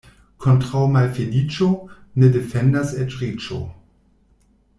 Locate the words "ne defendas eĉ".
2.23-3.19